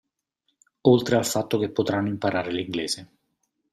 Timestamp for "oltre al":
0.81-1.27